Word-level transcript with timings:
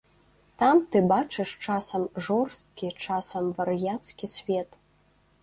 Там 0.61 0.77
ты 0.95 1.01
бачыш 1.11 1.49
часам 1.65 2.07
жорсткі, 2.29 2.87
часам 3.05 3.43
вар'яцкі 3.61 4.33
свет. 4.35 4.69